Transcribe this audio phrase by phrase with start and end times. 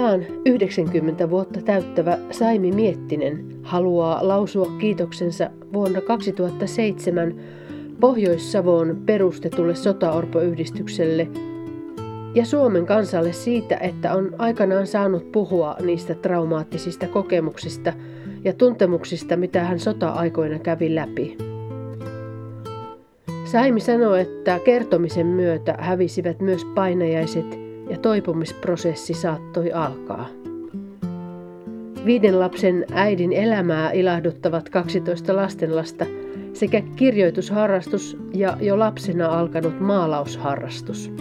[0.00, 7.34] Pian 90 vuotta täyttävä Saimi Miettinen haluaa lausua kiitoksensa vuonna 2007
[8.00, 11.28] Pohjois-Savoon perustetulle sotaorpoyhdistykselle
[12.34, 17.92] ja Suomen kansalle siitä, että on aikanaan saanut puhua niistä traumaattisista kokemuksista
[18.44, 21.36] ja tuntemuksista, mitä hän sota-aikoina kävi läpi.
[23.44, 30.28] Saimi sanoi, että kertomisen myötä hävisivät myös painajaiset ja toipumisprosessi saattoi alkaa.
[32.04, 36.06] Viiden lapsen äidin elämää ilahduttavat 12 lastenlasta
[36.52, 41.12] sekä kirjoitusharrastus ja jo lapsena alkanut maalausharrastus.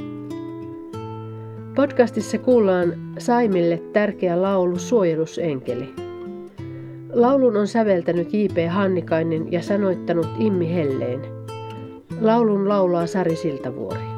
[1.76, 5.94] Podcastissa kuullaan Saimille tärkeä laulu Suojelusenkeli.
[7.14, 8.70] Laulun on säveltänyt J.P.
[8.70, 11.22] Hannikainen ja sanoittanut Immi Helleen.
[12.22, 14.09] Laulun laulaa Sari Siltavuori.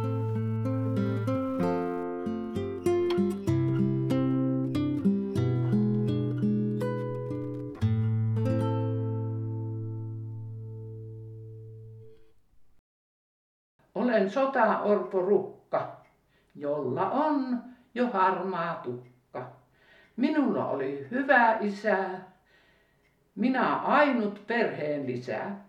[14.31, 15.97] Sota-orpo rukka,
[16.55, 17.63] jolla on
[17.95, 19.51] jo harmaa tukka.
[20.15, 21.97] Minulla oli hyvä isä,
[23.35, 25.65] minä ainut perheen lisää.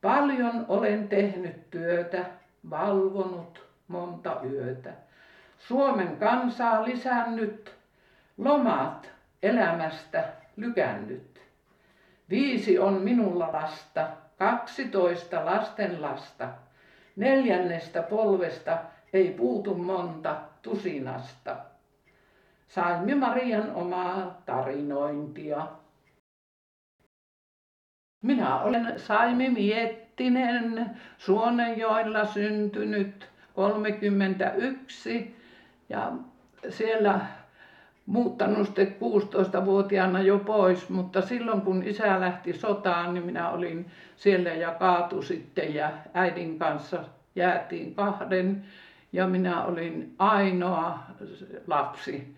[0.00, 2.24] Paljon olen tehnyt työtä,
[2.70, 4.92] valvonut monta yötä.
[5.58, 7.74] Suomen kansaa lisännyt,
[8.38, 9.10] lomat
[9.42, 10.24] elämästä
[10.56, 11.40] lykännyt.
[12.30, 14.08] Viisi on minulla lasta,
[14.38, 16.48] kaksitoista lasten lasta.
[17.18, 18.78] Neljännestä polvesta
[19.12, 21.56] ei puutu monta tusinasta.
[22.68, 25.66] Saimme Marian omaa tarinointia.
[28.22, 35.36] Minä olen Saimi Miettinen, Suonenjoilla syntynyt 31
[35.88, 36.12] ja
[36.68, 37.20] siellä
[38.08, 43.86] muuttanut sitten 16-vuotiaana jo pois, mutta silloin kun isä lähti sotaan, niin minä olin
[44.16, 47.04] siellä ja kaatu sitten ja äidin kanssa
[47.36, 48.64] jäätiin kahden
[49.12, 50.98] ja minä olin ainoa
[51.66, 52.36] lapsi.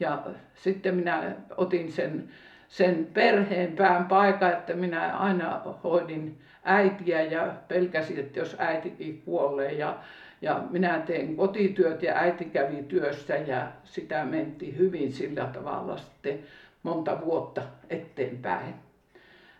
[0.00, 0.22] Ja
[0.54, 2.28] sitten minä otin sen,
[2.72, 9.98] sen perheenpään paikan, että minä aina hoidin äitiä ja pelkäsin, että jos äitikin kuolee ja
[10.42, 16.38] ja minä tein kotityöt ja äiti kävi työssä ja sitä menti hyvin sillä tavalla sitten
[16.82, 18.74] monta vuotta eteenpäin.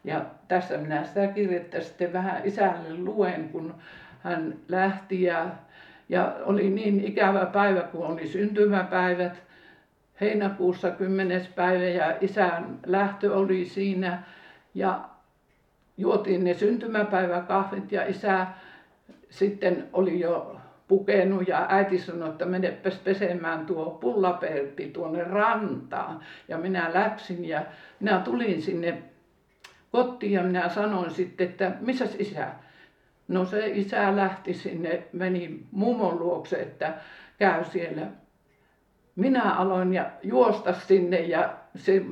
[0.04, 3.74] Ja tässä minä sitä kirjettä sitten vähän isälle luen, kun
[4.22, 5.46] hän lähti ja,
[6.08, 9.42] ja oli niin ikävä päivä, kun oli syntymäpäivät.
[10.22, 11.46] Heinäkuussa 10.
[11.54, 14.22] päivä ja isän lähtö oli siinä
[14.74, 15.08] ja
[15.96, 18.46] juotiin ne syntymäpäiväkahvit ja isä
[19.30, 20.56] sitten oli jo
[20.88, 26.20] pukenut ja äiti sanoi, että menepäs pesemään tuo pullapertti tuonne rantaan.
[26.48, 27.62] Ja minä läksin ja
[28.00, 29.02] minä tulin sinne
[29.92, 32.48] kotiin ja minä sanoin sitten, että missä isä?
[33.28, 36.94] No se isä lähti sinne, meni mummon luokse, että
[37.38, 38.06] käy siellä.
[39.16, 42.02] Minä aloin ja juosta sinne ja se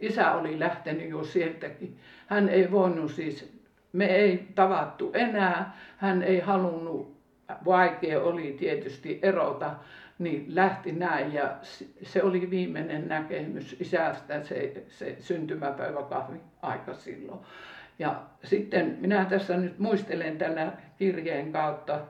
[0.00, 1.98] isä oli lähtenyt jo sieltäkin.
[2.26, 3.52] Hän ei voinut siis,
[3.92, 7.20] me ei tavattu enää, hän ei halunnut
[7.64, 9.74] vaikea oli tietysti erota,
[10.18, 11.56] niin lähti näin ja
[12.02, 17.40] se oli viimeinen näkemys isästä se, se syntymäpäiväkahvi aika silloin.
[17.98, 22.00] Ja sitten minä tässä nyt muistelen tällä kirjeen kautta,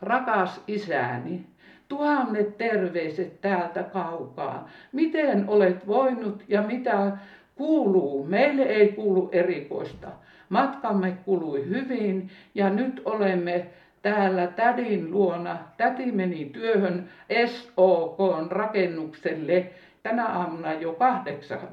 [0.00, 1.46] rakas isäni,
[1.88, 4.68] tuhannet terveiset täältä kaukaa.
[4.92, 7.12] Miten olet voinut ja mitä
[7.54, 8.24] kuuluu?
[8.26, 10.08] Meille ei kuulu erikoista.
[10.48, 13.66] Matkamme kului hyvin ja nyt olemme
[14.02, 15.58] täällä tädin luona.
[15.76, 17.08] Täti meni työhön
[17.46, 18.18] SOK
[18.50, 19.70] rakennukselle
[20.02, 21.68] tänä aamuna jo kahdeksan.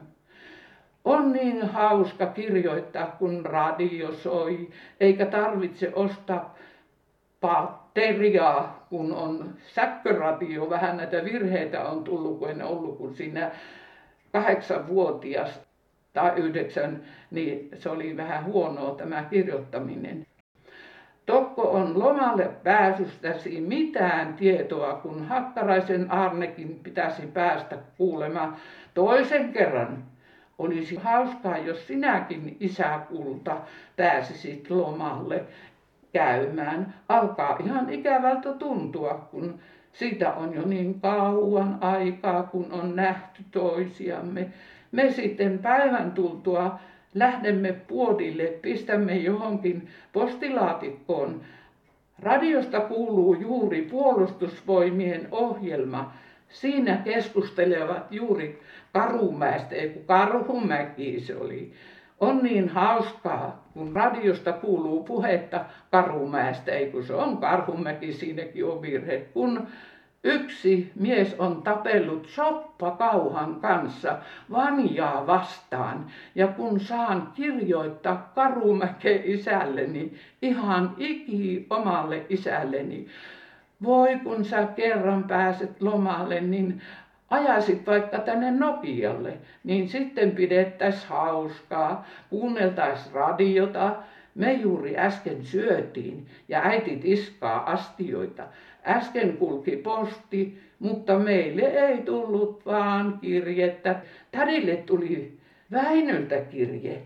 [1.06, 4.70] On niin hauska kirjoittaa, kun radio soi,
[5.00, 6.56] eikä tarvitse ostaa
[7.42, 10.70] patteriaa, kun on sähköradio.
[10.70, 13.52] Vähän näitä virheitä on tullut, kun en ollut, kun siinä
[14.32, 15.62] kahdeksanvuotias
[16.14, 17.02] tai yhdeksän,
[17.32, 20.26] niin se oli vähän huonoa tämä kirjoittaminen.
[21.26, 28.56] Tokko on lomalle pääsystäsi mitään tietoa, kun Hakkaraisen Arnekin pitäisi päästä kuulemaan
[28.94, 30.04] toisen kerran.
[30.58, 33.58] Olisi hauskaa, jos sinäkin isäkulta
[33.96, 35.46] pääsisit lomalle
[36.14, 36.94] käymään.
[37.10, 39.60] Alkaa ihan ikävältä tuntua, kun
[39.94, 44.50] siitä on jo niin kauan aikaa, kun on nähty toisiamme.
[44.92, 46.80] Me sitten päivän tultua
[47.14, 51.42] lähdemme puodille, pistämme johonkin postilaatikkoon.
[52.20, 56.14] Radiosta kuuluu juuri puolustusvoimien ohjelma.
[56.50, 58.62] siinä keskustelevat juuri
[58.94, 61.72] Karumäestä, ei kun Karhumäki se oli.
[62.22, 68.82] On niin hauskaa, kun radiosta kuuluu puhetta Karumäestä, ei kun se on Karhumäki, siinäkin on
[68.82, 69.18] virhe.
[69.34, 69.68] Kun
[70.24, 74.18] Yksi mies on tapellut soppakauhan kanssa
[74.52, 83.08] vanjaa vastaan ja kun saan kirjoittaa Karumäke isälleni, ihan iki omalle isälleni,
[83.84, 86.82] voi kun sä kerran pääset lomalle, niin
[87.32, 93.96] ajaisit vaikka tänne Nokialle, niin sitten pidettäisiin hauskaa, kuunneltaisiin radiota,
[94.36, 98.44] me juuri äsken syötiin ja äiti tiskaa astioita.
[98.88, 103.96] Äsken kulki posti, mutta meille ei tullut vaan kirjettä.
[104.32, 105.38] Tädille tuli
[105.72, 107.02] Väinöltä kirje.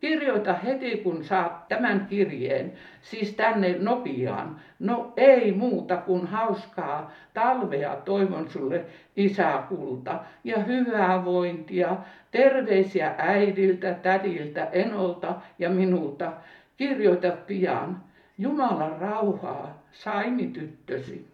[0.00, 2.72] Kirjoita heti kun saat tämän kirjeen,
[3.02, 4.60] siis tänne Nokiaan.
[4.78, 8.84] No ei muuta kuin hauskaa talvea toivon sulle
[9.16, 11.96] isäkulta ja hyvää vointia.
[12.30, 16.32] Terveisiä äidiltä, tädiltä, enolta ja minulta.
[16.76, 18.02] Kirjoita pian.
[18.38, 21.26] Jumalan rauhaa, Saimi tyttösi.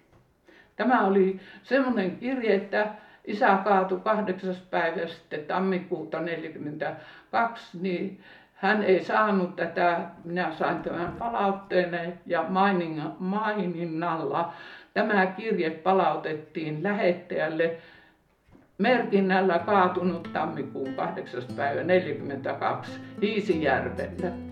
[0.76, 2.94] Tämä oli semmoinen kirje, että
[3.24, 8.20] isä kaatui kahdeksas päivä sitten tammikuuta 42, niin
[8.56, 12.44] hän ei saanut tätä, minä sain tämän palautteen ja
[13.18, 14.52] maininnalla.
[14.94, 17.76] Tämä kirje palautettiin lähettäjälle
[18.78, 21.42] merkinnällä kaatunut tammikuun 8.
[21.56, 24.45] päivä 42 Hiisijärvellä.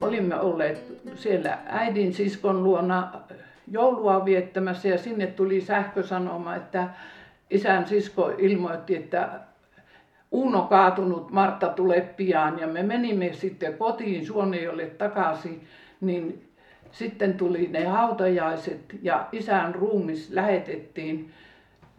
[0.00, 3.12] Olimme olleet siellä äidin siskon luona
[3.70, 6.88] joulua viettämässä ja sinne tuli sähkösanoma, että
[7.50, 9.40] isän sisko ilmoitti, että
[10.30, 12.58] Uno kaatunut, Martta tulee pian.
[12.58, 15.64] Ja me menimme sitten kotiin Suonejolle takaisin,
[16.00, 16.48] niin
[16.92, 21.30] sitten tuli ne hautajaiset ja isän ruumis lähetettiin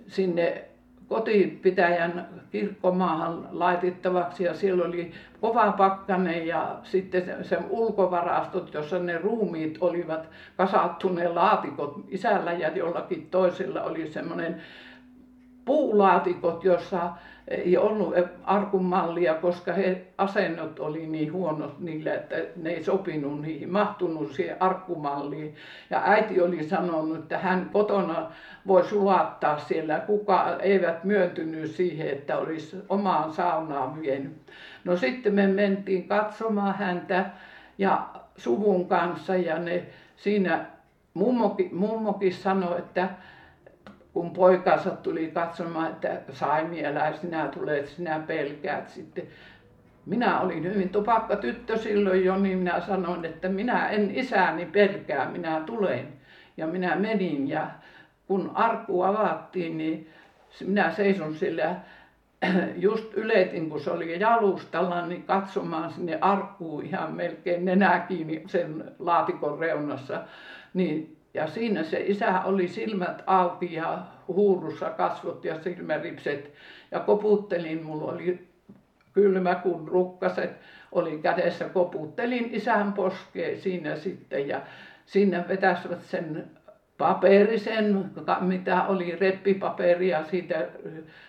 [0.07, 0.63] sinne
[1.11, 5.11] kotipitäjän kirkkomaahan laitettavaksi ja siellä oli
[5.41, 12.51] kova pakkanen ja sitten se, se ulkovarastot, jossa ne ruumiit olivat kasattu ne laatikot isällä
[12.51, 14.61] ja jollakin toisella oli semmoinen
[15.65, 17.09] puulaatikot, jossa
[17.47, 23.71] ei ollut arkumallia, koska he asennot oli niin huonot niillä, että ne ei sopinut niihin,
[23.71, 25.55] mahtunut siihen arkkumalliin.
[25.89, 28.31] Ja äiti oli sanonut, että hän kotona
[28.67, 34.37] voi sulattaa siellä, kuka eivät myöntynyt siihen, että olisi omaan saunaan vienyt.
[34.83, 37.25] No sitten me mentiin katsomaan häntä
[37.77, 39.85] ja suvun kanssa ja ne
[40.15, 40.65] siinä
[41.13, 43.09] mummokin, mummokin sanoi, että
[44.13, 49.27] kun poikansa tuli katsomaan, että Saimi, älä sinä tulet, sinä pelkäät sitten.
[50.05, 55.31] Minä olin hyvin tupakka tyttö silloin jo, niin minä sanoin, että minä en isäni pelkää,
[55.31, 56.07] minä tulen.
[56.57, 57.67] Ja minä menin ja
[58.27, 60.09] kun arkku avattiin, niin
[60.65, 61.75] minä seison sillä
[62.75, 68.83] just yletin, kun se oli jalustalla, niin katsomaan sinne arkkuun ihan melkein nenä kiinni sen
[68.99, 70.23] laatikon reunassa.
[70.73, 73.97] Niin ja siinä se isä oli silmät auki ja
[74.27, 76.53] huurussa kasvot ja silmäripset.
[76.91, 78.47] Ja koputtelin, mulla oli
[79.13, 80.51] kylmä kuin rukkaset,
[80.91, 84.61] oli kädessä, koputtelin isän poskeen siinä sitten ja
[85.05, 86.51] sinne vetäsivät sen
[86.97, 88.11] paperisen,
[88.41, 90.67] mitä oli reppipaperia siitä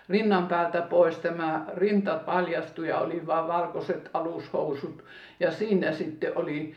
[0.09, 1.19] rinnan päältä pois.
[1.19, 5.05] Tämä rinta paljastui ja oli vain valkoiset alushousut.
[5.41, 6.75] Ja siinä sitten oli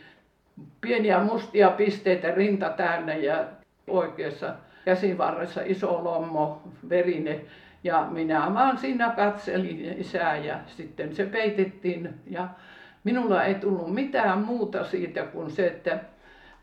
[0.82, 3.46] pieniä mustia pisteitä rinta täynnä ja
[3.88, 7.42] oikeassa käsivarressa iso lommo, verine.
[7.84, 12.48] Ja minä vaan siinä katselin isää ja sitten se peitettiin ja
[13.04, 16.00] minulla ei tullut mitään muuta siitä kuin se, että,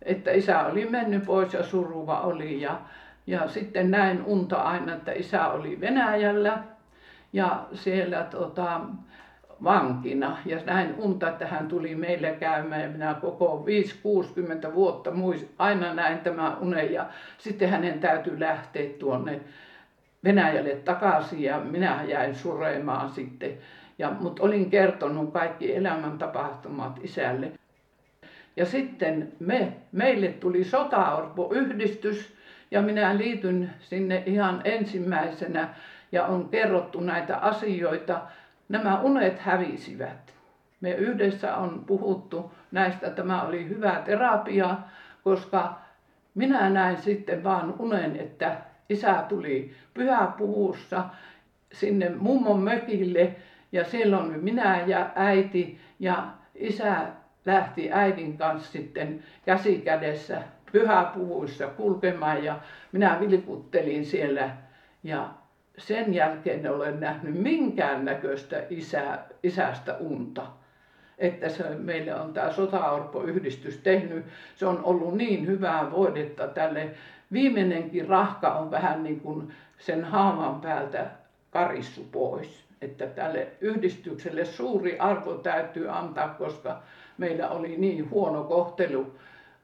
[0.03, 2.61] että isä oli mennyt pois ja suruva oli.
[2.61, 2.81] Ja,
[3.27, 6.59] ja sitten näin unta aina, että isä oli Venäjällä
[7.33, 8.81] ja siellä tota,
[9.65, 10.37] vankina.
[10.47, 13.67] Ja näin unta, että hän tuli meille käymään ja minä koko
[14.71, 17.07] 5-60 vuotta muist, aina näin tämän unen ja
[17.39, 19.41] sitten hänen täytyy lähteä tuonne
[20.25, 23.59] Venäjälle takaisin ja minä jäin suremaan sitten.
[23.99, 27.53] Ja, mutta olin kertonut kaikki elämän tapahtumat isälle.
[28.57, 32.35] Ja sitten me, meille tuli sotaorpo-yhdistys
[32.71, 35.69] ja minä liityn sinne ihan ensimmäisenä
[36.13, 38.21] ja on kerrottu näitä asioita
[38.73, 40.35] nämä unet hävisivät.
[40.81, 44.77] me yhdessä on puhuttu näistä, tämä oli hyvä terapia,
[45.25, 45.79] koska
[46.35, 48.57] minä näin sitten vaan unen, että
[48.89, 51.05] isä tuli pyhäpuvussa
[51.73, 53.37] sinne mummon mökille
[53.73, 57.07] ja silloin minä ja äiti ja isä
[57.47, 62.59] lähti äidin kanssa sitten käsi kädessä pyhäpuvuissa kulkemaan ja
[62.93, 64.51] minä vilkuttelin siellä
[65.05, 65.29] ja
[65.79, 70.47] sen jälkeen en ole nähnyt minkäännäköistä isä, isästä unta.
[71.19, 74.25] Että se, meille on tämä Sotaorpo-yhdistys tehnyt.
[74.57, 76.91] Se on ollut niin hyvää voidetta tälle.
[77.33, 81.07] Viimeinenkin rahka on vähän niin kuin sen haavan päältä
[81.51, 82.65] karissu pois.
[82.81, 86.83] Että tälle yhdistykselle suuri arvo täytyy antaa, koska
[87.19, 89.15] meillä oli niin huono kohtelu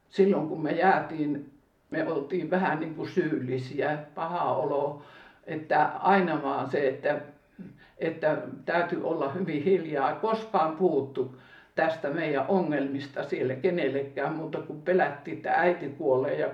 [0.08, 1.50] silloin, kun me jäätiin,
[1.90, 5.02] me oltiin vähän niin kuin syyllisiä, paha olo,
[5.48, 7.18] että aina vaan se, että,
[7.98, 11.36] että täytyy olla hyvin hiljaa, koskaan puhuttu
[11.74, 16.48] tästä meidän ongelmista siellä kenellekään, mutta kun pelättiin, että äiti kuolee ja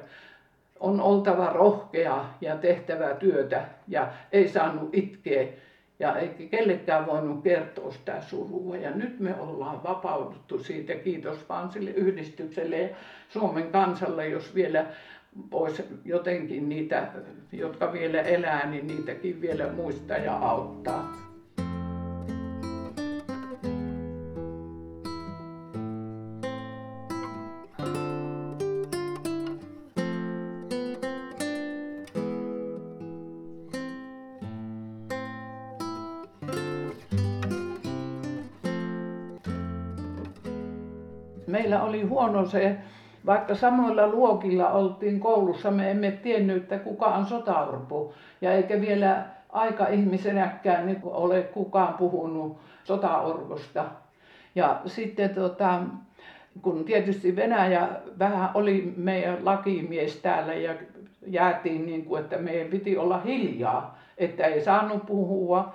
[0.81, 5.47] on oltava rohkea ja tehtävä työtä ja ei saanut itkeä
[5.99, 8.77] ja eikä kellekään voinut kertoa sitä surua.
[8.77, 12.97] Ja nyt me ollaan vapauduttu siitä, kiitos vaan sille yhdistykselle ja
[13.29, 14.87] Suomen kansalle, jos vielä
[15.51, 17.09] pois jotenkin niitä,
[17.53, 21.34] jotka vielä elää, niin niitäkin vielä muistaa ja auttaa.
[41.95, 42.77] Oli huono se,
[43.27, 48.13] vaikka samoilla luokilla oltiin koulussa, me emme tiennyt, että kuka on sotaorpo.
[48.41, 53.85] Ja eikä vielä aika-ihmisenäkään niin ole kukaan puhunut sotaorvosta.
[54.55, 55.81] Ja sitten tota,
[56.63, 60.75] kun tietysti Venäjä vähän oli meidän lakimies täällä ja
[61.27, 65.75] jäätiin niin kuin, että meidän piti olla hiljaa, että ei saanut puhua.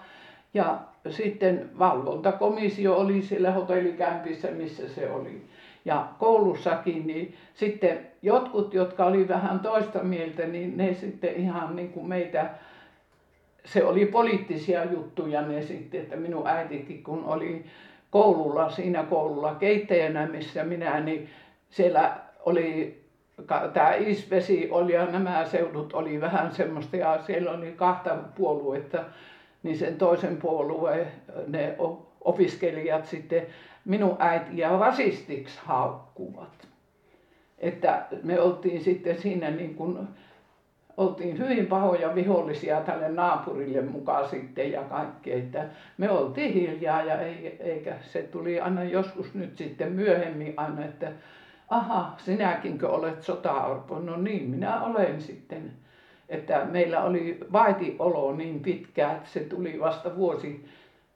[0.54, 5.42] Ja sitten valvontakomissio oli siellä hotellikämpissä, missä se oli
[5.90, 11.90] ja koulussakin, niin sitten jotkut, jotka oli vähän toista mieltä, niin ne sitten ihan niin
[11.90, 12.50] kuin meitä,
[13.66, 17.66] se oli poliittisia juttuja ne sitten, että minun äitikin kun oli
[18.10, 21.30] koululla, siinä koululla keittäjänä, missä minä, niin
[21.70, 23.00] siellä oli
[23.74, 29.04] tämä Isvesi oli ja nämä seudut oli vähän semmoista ja siellä oli kahta puoluetta,
[29.64, 31.08] niin sen toisen puolueen
[31.48, 31.76] ne
[32.22, 33.48] opiskelijat sitten
[33.90, 36.68] minun äitiä rasistiksi haukkuvat.
[37.58, 40.08] Että me oltiin sitten siinä niin kuin,
[40.98, 45.66] oltiin hyvin pahoja vihollisia tälle naapurille mukaan sitten ja kaikkea, että
[45.98, 47.22] me oltiin hiljaa ja
[47.60, 51.12] eikä se tuli aina joskus nyt sitten myöhemmin aina, että
[51.70, 54.00] aha, sinäkinkö olet sota-orpo?
[54.00, 55.72] No niin, minä olen sitten.
[56.30, 60.66] Että meillä oli vaitiolo niin pitkään, että se tuli vasta vuosi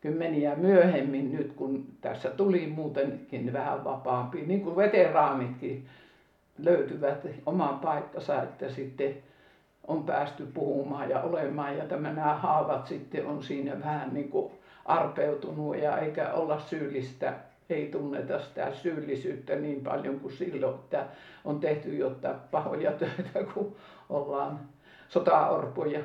[0.04, 5.86] kymmeniä myöhemmin nyt, kun tässä tuli muutenkin vähän vapaampi, niin kuin veteraanitkin
[6.58, 9.16] löytyvät oman paikkansa, että sitten
[9.88, 11.78] on päästy puhumaan ja olemaan.
[11.78, 14.52] Ja tämä, nämä haavat sitten on siinä vähän niin kuin
[14.86, 17.34] arpeutunut ja eikä olla syyllistä,
[17.70, 21.06] ei tunneta sitä syyllisyyttä niin paljon kuin silloin, että
[21.46, 23.76] on tehty jotta pahoja töitä, kun
[24.10, 24.60] ollaan
[25.10, 26.00] sotaorpoja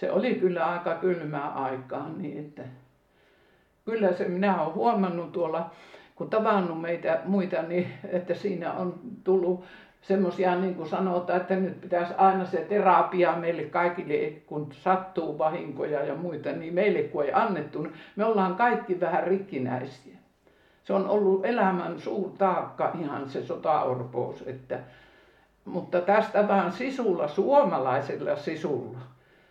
[0.00, 2.62] se oli kyllä aika kylmää aikaa niin että
[3.84, 5.70] kyllä se minä olen huomannut tuolla
[6.14, 9.64] kun tavannut meitä muita niin että siinä on tullut
[10.02, 16.04] semmoisia niin kuin sanotaan että nyt pitäisi aina se terapia meille kaikille kun sattuu vahinkoja
[16.04, 20.16] ja muita niin meille kun ei annettu niin me ollaan kaikki vähän rikkinäisiä.
[20.84, 24.78] Se on ollut elämän suuri taakka ihan se sotaorpous että
[25.64, 28.98] mutta tästä vaan sisulla suomalaisella sisulla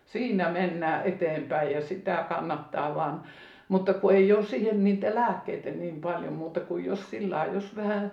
[0.08, 3.22] siinä mennään eteenpäin ja sitä kannattaa vaan.
[3.68, 8.12] Mutta kun ei ole siihen niitä lääkkeitä niin paljon muuta kuin jos sillä jos vähän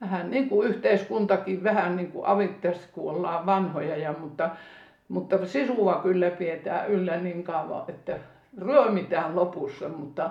[0.00, 4.50] vähän niin kuin yhteiskuntakin vähän niin kuin avittaisi kun ollaan vanhoja ja mutta
[5.08, 8.18] mutta sisua kyllä pidetään yllä niin kauan että
[8.58, 10.30] ryömitään lopussa mutta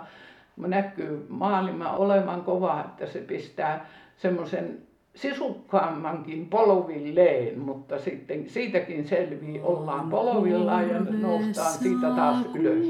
[0.58, 3.86] näkyy maailma olevan kova että se pistää
[4.18, 12.88] semmoisen sisukkaammankin polvilleen, mutta sitten siitäkin selvii, ollaan polvillaan ja noustaan siitä taas ylös.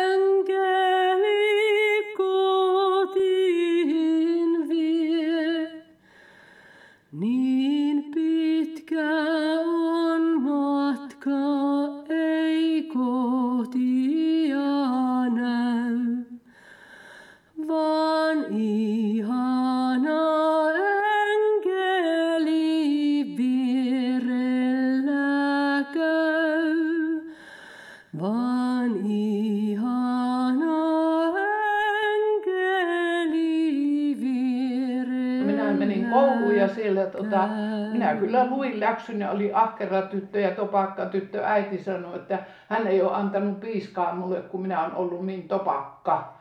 [38.24, 38.96] kyllä luin ja
[39.30, 41.44] oli ahkera tyttö ja topakka tyttö.
[41.44, 42.38] Äiti sanoi, että
[42.68, 46.34] hän ei ole antanut piiskaa mulle, kun minä olen ollut niin topakka.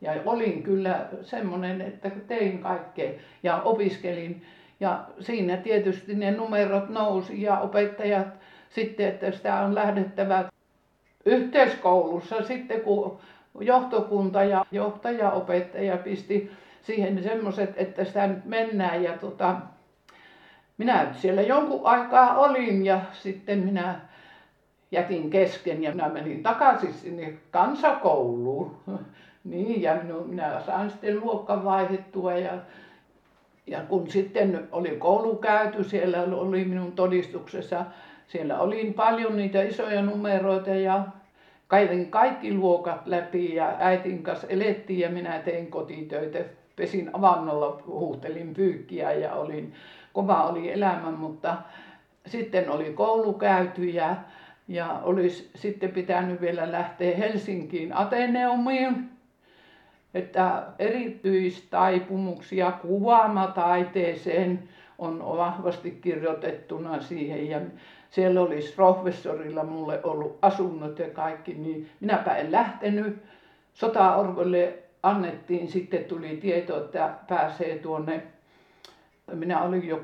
[0.00, 3.10] Ja olin kyllä semmoinen, että tein kaikkea
[3.42, 4.42] ja opiskelin.
[4.80, 8.26] Ja siinä tietysti ne numerot nousi ja opettajat
[8.68, 10.44] sitten, että sitä on lähdettävä
[11.24, 13.18] yhteiskoulussa sitten, kun
[13.60, 16.50] johtokunta ja johtajaopettaja pisti
[16.82, 19.02] siihen semmoiset, että sitä nyt mennään.
[19.02, 19.56] Ja tota,
[20.78, 24.00] minä siellä jonkun aikaa olin ja sitten minä
[24.90, 28.76] jätin kesken ja minä menin takaisin sinne kansakouluun.
[29.44, 32.52] Niin, ja minä sain sitten luokka vaihdettua ja,
[33.66, 37.84] ja kun sitten oli koulu käyty, siellä oli minun todistuksessa,
[38.28, 41.04] siellä oli paljon niitä isoja numeroita ja
[41.68, 46.38] kävin kaikki luokat läpi ja äitin kanssa elettiin ja minä tein kotitöitä.
[46.76, 49.74] Pesin avannolla, huuhtelin pyykkiä ja olin,
[50.16, 51.56] kova oli elämä, mutta
[52.26, 54.16] sitten oli koulu käyty ja,
[54.68, 59.10] ja olisi sitten pitänyt vielä lähteä Helsinkiin Ateneumiin
[60.14, 64.68] että erityistaipumuksia kuvaamataiteeseen
[64.98, 67.60] on vahvasti kirjoitettuna siihen ja
[68.10, 73.22] siellä olisi professorilla mulle ollut asunnot ja kaikki, niin minäpä en lähtenyt.
[73.74, 78.22] Sotaorvolle annettiin, sitten tuli tieto, että pääsee tuonne,
[79.34, 80.00] minä olin jo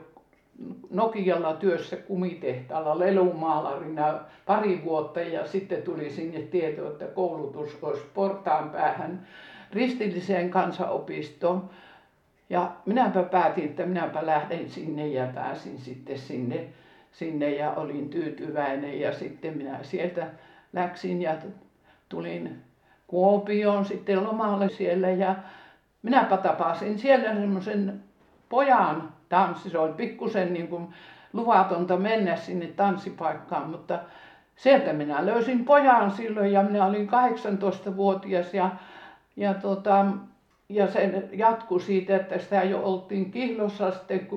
[0.91, 8.71] Nokialla työssä kumitehtaalla lelumaalarina pari vuotta ja sitten tuli sinne tieto, että koulutus olisi portaan
[8.71, 9.27] päähän
[9.71, 11.71] kristilliseen kansanopistoon.
[12.51, 16.65] Ja minäpä päätin, että minäpä lähden sinne ja pääsin sitten sinne,
[17.13, 19.01] sinne ja olin tyytyväinen.
[19.01, 20.27] Ja sitten minä sieltä
[20.73, 21.37] läksin ja
[22.09, 22.63] tulin
[23.07, 25.35] Kuopioon sitten lomalle siellä ja
[26.03, 28.03] minäpä tapasin siellä semmoisen
[28.49, 29.71] pojan tanssi.
[29.71, 30.89] Se oli pikkusen niin kuin
[31.33, 33.99] luvatonta mennä sinne tanssipaikkaan, mutta
[34.57, 38.71] sieltä minä löysin pojan silloin ja minä olin 18-vuotias ja
[39.37, 40.07] ja tota,
[40.69, 44.29] ja se jatkui siitä, että sitä jo oltiin Kihlossa sitten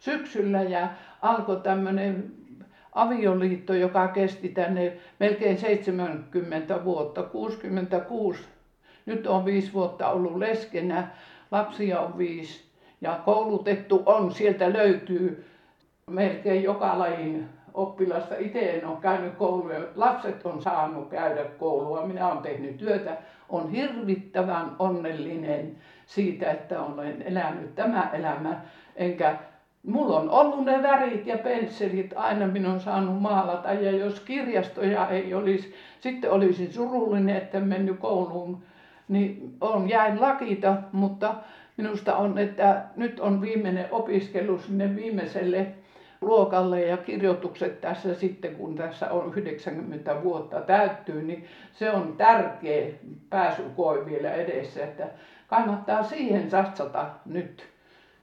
[0.00, 0.88] syksyllä ja
[1.22, 2.32] alkoi tämmöinen
[2.92, 8.40] avioliitto, joka kesti tänne melkein 70 vuotta, 66.
[9.06, 11.08] Nyt on viisi vuotta ollut leskenä,
[11.50, 12.63] lapsia on viisi
[13.04, 15.44] ja koulutettu on, sieltä löytyy
[16.10, 18.34] melkein joka lajin oppilasta.
[18.38, 23.16] Itse en ole käynyt koulua, lapset on saanut käydä koulua, minä olen tehnyt työtä
[23.48, 28.60] on hirvittävän onnellinen siitä, että olen elänyt tämä elämä.
[28.96, 29.36] Enkä,
[29.86, 33.72] mulla on ollut ne värit ja pensselit, aina minun on saanut maalata.
[33.72, 38.62] Ja jos kirjastoja ei olisi, sitten olisin surullinen, että en mennyt kouluun.
[39.08, 41.34] Niin on jäin lakita, mutta
[41.76, 45.66] minusta on, että nyt on viimeinen opiskelu sinne viimeiselle
[46.20, 52.86] luokalle ja kirjoitukset tässä sitten, kun tässä on 90 vuotta täyttyy, niin se on tärkeä
[53.30, 55.06] pääsykoe vielä edessä, että
[55.46, 57.74] kannattaa siihen satsata nyt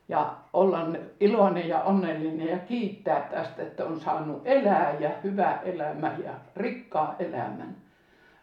[0.10, 0.88] ja olla
[1.20, 7.16] iloinen ja onnellinen ja kiittää tästä, että on saanut elää ja hyvä elämä ja rikkaa
[7.20, 7.76] elämän.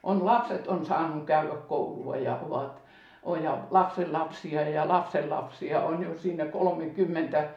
[0.02, 2.87] On lapset on saanut käydä koulua ja ovat
[3.22, 7.48] on ja lapsen lapsia ja lapsen lapsia on jo siinä 30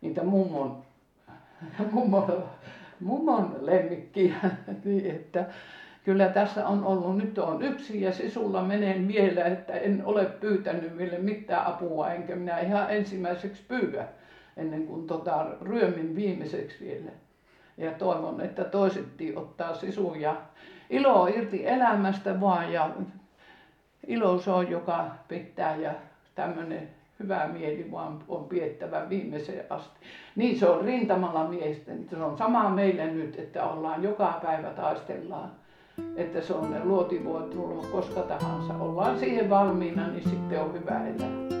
[0.00, 0.82] niitä mummon
[1.92, 2.44] mummon,
[3.00, 4.34] mummon lemmikkiä.
[4.84, 5.46] niin että
[6.04, 10.98] kyllä tässä on ollut, nyt on yksi ja sisulla menen vielä, että en ole pyytänyt
[10.98, 14.08] vielä mitään apua, enkä minä ihan ensimmäiseksi pyydä
[14.56, 17.10] ennen kuin tota, ryömin viimeiseksi vielä.
[17.76, 20.36] Ja toivon, että toisetkin ottaa sisun ja
[21.34, 22.90] irti elämästä vaan ja
[24.10, 25.92] ilo se on, joka pitää ja
[26.34, 26.88] tämmöinen
[27.20, 30.00] hyvä mieli vaan on piettävä viimeiseen asti.
[30.36, 32.06] Niin se on rintamalla miesten.
[32.10, 35.50] Se on sama meille nyt, että ollaan joka päivä taistellaan.
[36.16, 38.74] Että se on luoti voi tulla koska tahansa.
[38.74, 41.59] Ollaan siihen valmiina, niin sitten on hyvä elää.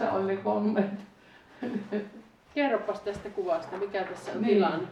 [0.00, 0.84] Tässä oli kolme.
[2.54, 4.54] Kerropas tästä kuvasta, mikä tässä on niin.
[4.54, 4.88] tilanne.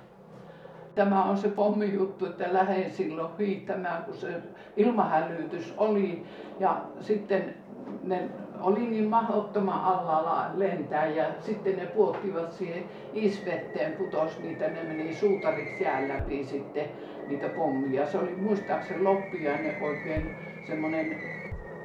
[0.94, 4.29] Tämä on se pommijuttu, että lähdin silloin hiihtämään, kun se
[4.77, 6.25] ilmahälytys oli.
[6.61, 7.55] Ja sitten
[8.03, 8.29] ne
[8.61, 15.14] oli niin mahdottoman alla lentää ja sitten ne puottivat siihen isvetteen, putos niitä, ne meni
[15.14, 16.87] suutariksi jään läpi sitten
[17.29, 18.07] niitä pommia.
[18.07, 21.21] Se oli muistaakseni loppiainen oikein semmoinen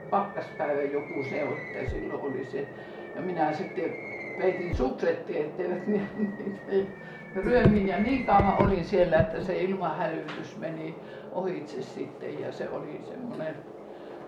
[0.10, 2.68] pakkaspäivä joku se, että silloin oli se.
[3.16, 3.92] Ja minä sitten
[4.38, 6.92] peitin sukset, etteivät niitä
[7.36, 10.96] ryömin ja niin kauan olin siellä, että se ilmahälytys meni
[11.32, 13.56] ohitse sitten ja se oli semmoinen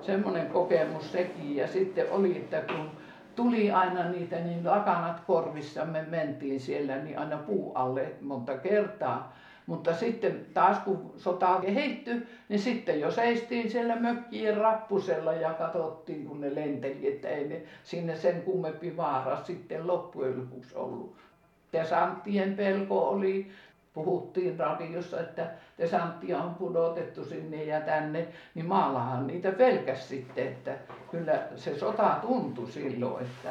[0.05, 1.55] semmoinen kokemus sekin.
[1.55, 2.89] Ja sitten oli, että kun
[3.35, 9.37] tuli aina niitä, niin lakanat korvissa me mentiin siellä niin aina puu alle monta kertaa.
[9.67, 16.25] Mutta sitten taas kun sota kehittyi, niin sitten jo seistiin siellä mökkien rappusella ja katsottiin
[16.25, 21.15] kun ne lenteli, että ei ne sinne sen kummempi vaara sitten loppujen lopuksi ollut.
[21.73, 23.51] Desanttien pelko oli,
[23.93, 25.47] puhuttiin radiossa, että
[25.77, 30.77] desanttia on pudotettu sinne ja tänne, niin maallahan niitä pelkäs sitten, että
[31.11, 33.49] kyllä se sota tuntui silloin, että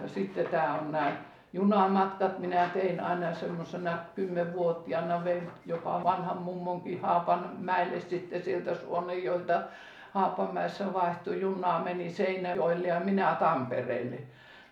[0.00, 1.16] ja sitten tämä on nämä
[1.52, 9.62] junamatkat, minä tein aina semmoisena kymmenvuotiaana, vein jopa vanhan mummonkin Haapanmäelle sitten sieltä Suonenjoilta
[10.10, 14.18] Haapamäessä vaihtui junaa, meni Seinäjoelle ja minä Tampereelle.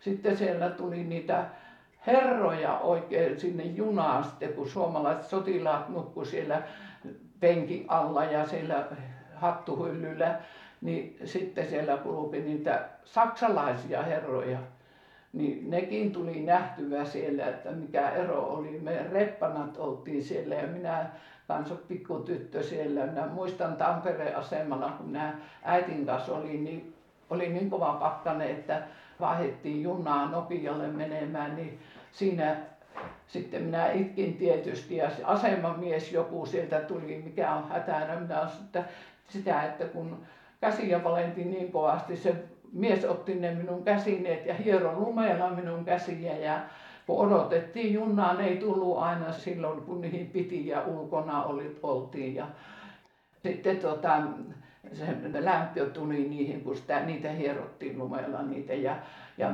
[0.00, 1.44] Sitten siellä tuli niitä
[2.06, 6.62] herroja oikein sinne junaan sitten, kun suomalaiset sotilaat nukku siellä
[7.40, 8.86] penkin alla ja siellä
[9.34, 10.40] hattuhyllyllä,
[10.80, 14.58] niin sitten siellä kulki niitä saksalaisia herroja.
[15.36, 18.80] Niin nekin tuli nähtyä siellä, että mikä ero oli.
[18.82, 21.06] Me reppanat oltiin siellä ja minä
[21.48, 23.06] kanssa pikkutyttö siellä.
[23.06, 26.94] Minä muistan Tampereen asemalla, kun minä äitin kanssa olin, niin
[27.30, 28.82] oli niin kova pakkane, että
[29.20, 31.78] vaihdettiin junaa Nokialle menemään, niin
[32.12, 32.56] siinä
[33.26, 38.16] sitten minä itkin tietysti ja asemamies joku sieltä tuli, mikä on hätänä.
[38.20, 38.84] Minä sanoin, että
[39.28, 40.18] sitä, että kun
[40.60, 42.34] käsiä valentin niin kovasti, se
[42.72, 46.60] mies otti ne minun käsineet ja hiero lumella minun käsiä ja
[47.06, 52.34] kun odotettiin junaan, ei tullut aina silloin, kun niihin piti ja ulkona oli, oltiin.
[52.34, 52.46] Ja
[53.42, 54.22] sitten tota,
[54.92, 55.06] se
[55.38, 58.74] lämpö tuli niihin, kun sitä, niitä hierottiin lumella niitä.
[58.74, 58.96] Ja,
[59.38, 59.50] ja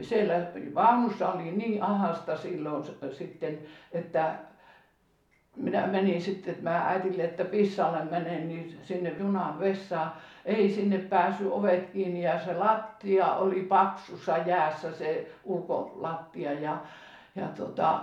[0.00, 3.58] siellä vaunussa oli niin ahasta silloin sitten,
[3.92, 4.34] että
[5.56, 10.12] minä menin sitten, että mä äitille, että pissalle menen, niin sinne junan vessaan.
[10.50, 16.52] Ei sinne päässyt ovet kiinni ja se lattia oli paksussa jäässä, se ulkolattia.
[16.52, 16.76] Ja,
[17.34, 18.00] ja tota,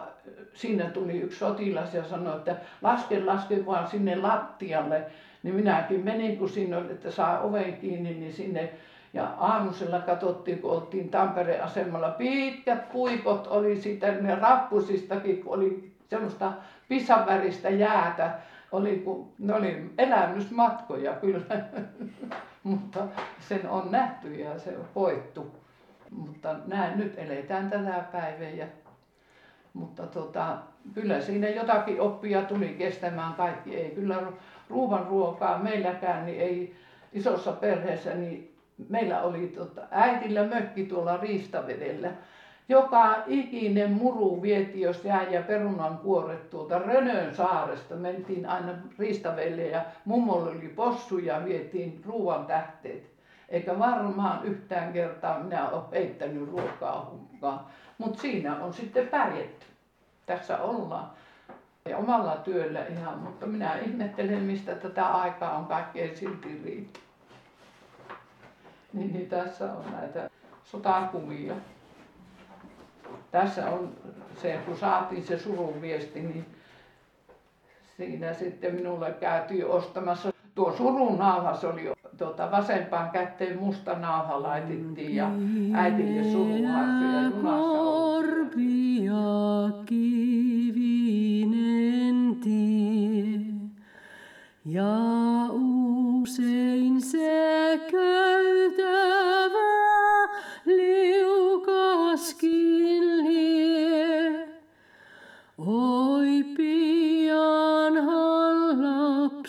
[0.54, 5.06] siinä tuli yksi sotilas ja sanoi, että laske, laske vaan sinne lattialle.
[5.44, 8.74] Niin minäkin menin, kun siinä oli, että saa oven kiinni, niin sinne
[9.14, 15.92] ja aamusella katsottiin, kun oltiin Tampereen asemalla, pitkät puikot oli siitä, ne rappusistakin, kun oli
[16.10, 16.54] semmoista
[16.90, 18.32] pisanväristä jäätä,
[18.72, 21.66] oli, kun, ne oli elämysmatkoja kyllä,
[22.64, 23.08] mutta
[23.40, 25.56] sen on nähty ja se on koettu.
[26.12, 28.68] Mutta näin nyt eletään tätä päivää ja
[29.74, 30.58] mutta tota,
[30.94, 33.76] kyllä siinä jotakin oppia tuli kestämään kaikki.
[33.76, 34.22] Ei kyllä
[34.70, 36.76] ruuan ruokaa meilläkään, niin ei
[37.14, 38.56] isossa perheessä, niin
[38.90, 42.12] meillä oli tota, äitillä mökki tuolla Riistavedellä.
[42.70, 47.96] Joka ikinen muru vietiin, jos jäi ja perunan kuoret tuolta Rönön saaresta.
[47.96, 53.04] Mentiin aina Riistavelle ja mummolle oli possu ja vietiin ruoan tähteet.
[53.50, 57.60] Eikä varmaan yhtään kertaa minä ole heittänyt ruokaa hukkaan.
[57.98, 59.66] Mutta siinä on sitten pärjätty.
[60.26, 61.10] Tässä ollaan.
[61.90, 67.08] Ja omalla työllä ihan, mutta minä ihmettelen, mistä tätä aikaa on kaikkea silti riittänyt.
[68.94, 70.30] Niin, niin tässä on näitä
[70.64, 71.54] sotakuvia.
[73.32, 73.90] Tässä on
[74.42, 76.46] se, kun saatiin se surun viesti, niin
[77.98, 80.32] siinä sitten minulle käytiin ostamassa.
[80.56, 85.32] Tuo surun nauha, se oli tuota, vasempaan kätteen musta nauha laitettiin ja
[85.74, 87.88] äitille surun ja junassa
[89.86, 92.08] kivinen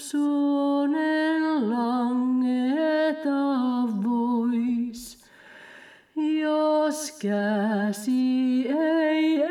[0.09, 3.31] lapsunen langeta
[4.03, 5.18] vois,
[6.40, 9.42] jos käsi ei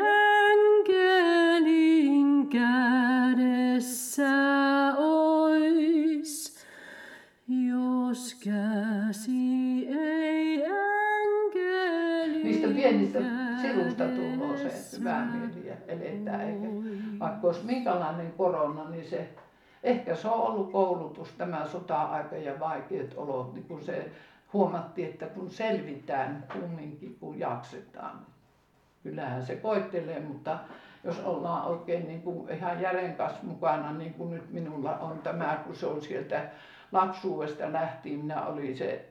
[0.80, 4.28] enkelin kädessä
[4.96, 6.58] ois.
[7.48, 13.18] Jos käsi ei enkelin Niistä pienistä
[13.62, 16.40] sirusta tulee se hyvä mieli ja eletään.
[16.40, 16.68] Eikä,
[17.20, 19.28] vaikka olisi minkälainen korona, niin se,
[19.88, 24.10] ehkä se on ollut koulutus tämä sota-aika ja vaikeat olot, niin kun se
[24.52, 28.26] huomattiin, että kun selvitään kumminkin, kun jaksetaan.
[29.02, 30.58] Kyllähän se koittelee, mutta
[31.04, 35.76] jos ollaan oikein niin kuin ihan järenkas mukana, niin kuin nyt minulla on tämä, kun
[35.76, 36.48] se on sieltä
[36.92, 39.08] lapsuudesta lähtien, minä olin se,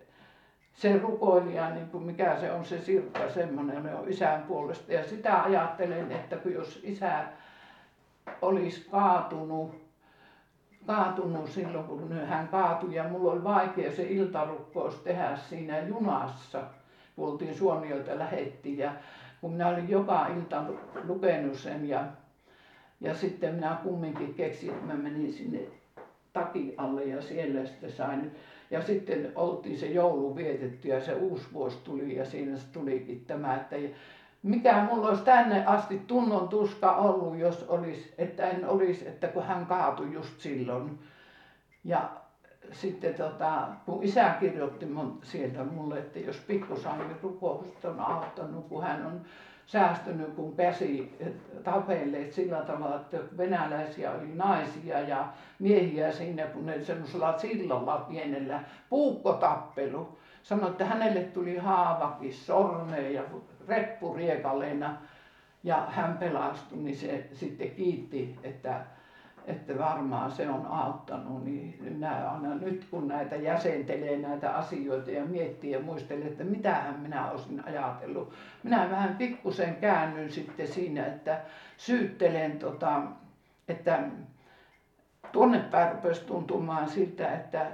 [0.74, 4.94] se rukoilija, niin kuin mikä se on se Sirkka, semmoinen on isän puolesta.
[4.94, 7.24] Ja sitä ajattelen, että kun jos isä
[8.42, 9.87] olisi kaatunut,
[10.88, 12.96] kaatunut silloin, kun hän kaatui.
[12.96, 16.64] Ja mulla oli vaikea se iltarukkous tehdä siinä junassa,
[17.16, 18.92] kun oltiin Suonioilta lähettiin ja
[19.42, 20.64] kun minä olin joka ilta
[21.04, 22.04] lukenut sen ja,
[23.02, 25.60] ja sitten minä kumminkin keksin, että mä menin sinne
[26.34, 28.32] takin alle ja siellä sitten sain.
[28.72, 33.26] Ja sitten oltiin se joulu vietetty ja se uusi vuosi tuli ja siinä se tulikin
[33.26, 33.76] tämä, että
[34.44, 39.44] mikä mulla olisi tänne asti tunnon tuska ollut, jos olisi, että en olisi, että kun
[39.44, 41.00] hän kaatui just silloin.
[41.84, 42.10] Ja
[42.72, 44.86] sitten tota, kun isä kirjoitti
[45.24, 49.22] sieltä mulle, että jos pikkusangi rukoukset on auttanut, kun hän on
[49.68, 51.18] säästynyt, kun pääsi
[51.64, 55.28] tapelleet sillä tavalla, että venäläisiä oli naisia ja
[55.60, 60.18] miehiä sinne, kun ne semmoisella sillalla pienellä puukkotappelu.
[60.44, 63.24] Sanoi, että hänelle tuli haavakin sormeen ja
[63.68, 64.98] reppuriekaleena
[65.64, 68.82] ja hän pelastui, niin se sitten kiitti, että
[69.48, 75.26] että varmaan se on auttanut, niin minä aina nyt kun näitä jäsentelee näitä asioita ja
[75.26, 78.34] miettii ja muistelee, että mitähän minä olisin ajatellut.
[78.64, 81.42] Minä vähän pikkusen käännyn sitten siinä, että
[81.78, 83.02] syyttelen, tota,
[83.68, 84.04] että
[85.32, 87.72] tuonne päin rupesi tuntumaan siltä, että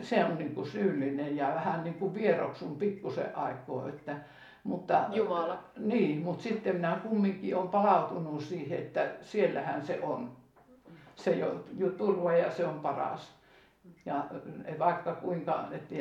[0.00, 4.16] se on niin kuin syyllinen ja vähän niin kuin vieroksun pikkusen aikoo, että
[4.64, 5.64] mutta, Jumala.
[5.76, 10.41] Niin, mutta sitten minä kumminkin olen palautunut siihen, että siellähän se on
[11.24, 13.34] se jo, jo turva ja se on paras.
[14.06, 14.24] Ja
[14.78, 15.94] vaikka kuinka, että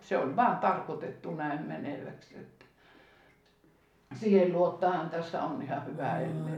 [0.00, 2.34] se on vaan tarkoitettu näin meneväksi.
[2.34, 2.64] Että
[4.14, 6.56] siihen luottahan tässä on ihan hyvä elää.